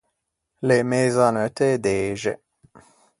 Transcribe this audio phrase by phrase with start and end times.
[0.65, 2.33] L’é mëzaneutte e dexe.